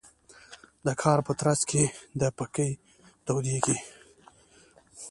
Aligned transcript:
د 0.85 0.87
کار 1.01 1.19
په 1.27 1.33
ترڅ 1.39 1.59
کې 1.69 1.83
د 2.19 2.23
پکې 2.37 2.69
تودیږي. 3.25 3.77